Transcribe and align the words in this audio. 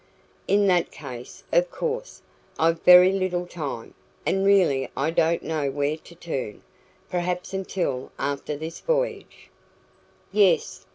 "In 0.47 0.65
that 0.65 0.89
case 0.89 1.43
of 1.51 1.69
course, 1.69 2.23
I've 2.57 2.81
very 2.81 3.11
little 3.11 3.45
time, 3.45 3.93
and 4.25 4.43
really 4.43 4.89
I 4.97 5.11
don't 5.11 5.43
know 5.43 5.69
where 5.69 5.95
to 5.97 6.15
turn 6.15 6.63
perhaps 7.07 7.53
until 7.53 8.11
after 8.17 8.57
this 8.57 8.79
voyage" 8.79 9.51
"Yes. 10.31 10.87